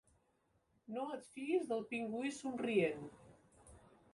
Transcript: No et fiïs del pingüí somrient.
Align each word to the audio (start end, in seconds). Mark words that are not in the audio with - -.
No 0.95 1.03
et 1.17 1.27
fiïs 1.35 1.67
del 1.73 1.85
pingüí 1.91 2.33
somrient. 2.39 3.07